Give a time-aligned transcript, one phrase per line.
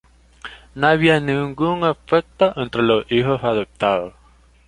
[0.73, 4.15] No había ningún efecto entre los hijos adoptados.